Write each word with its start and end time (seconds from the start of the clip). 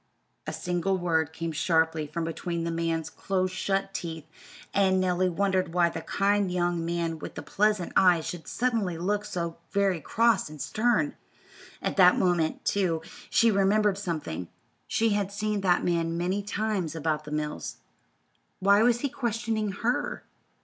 A 0.47 0.51
single 0.51 0.97
word 0.97 1.31
came 1.31 1.51
sharply 1.51 2.07
from 2.07 2.23
between 2.23 2.63
the 2.63 2.71
man's 2.71 3.07
close 3.07 3.51
shut 3.51 3.93
teeth, 3.93 4.25
and 4.73 4.99
Nellie 4.99 5.29
wondered 5.29 5.75
why 5.75 5.89
the 5.89 6.01
kind 6.01 6.51
young 6.51 6.83
man 6.83 7.19
with 7.19 7.35
the 7.35 7.43
pleasant 7.43 7.91
eyes 7.95 8.25
should 8.25 8.47
suddenly 8.47 8.97
look 8.97 9.23
so 9.25 9.57
very 9.69 10.01
cross 10.01 10.49
and 10.49 10.59
stern. 10.59 11.15
At 11.83 11.97
that 11.97 12.17
moment, 12.17 12.65
too, 12.65 13.03
she 13.29 13.51
remembered 13.51 13.99
something 13.99 14.47
she 14.87 15.09
had 15.11 15.31
seen 15.31 15.61
this 15.61 15.83
man 15.83 16.17
many 16.17 16.41
times 16.41 16.95
about 16.95 17.23
the 17.25 17.29
mills. 17.31 17.77
Why 18.57 18.81
was 18.81 19.01
he 19.01 19.07
questioning 19.07 19.71
her? 19.71 20.23